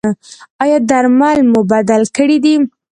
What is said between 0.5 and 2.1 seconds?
ایا درمل مو بدل